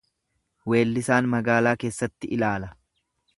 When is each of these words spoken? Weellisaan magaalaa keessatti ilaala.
Weellisaan 0.71 1.29
magaalaa 1.33 1.75
keessatti 1.85 2.31
ilaala. 2.39 2.73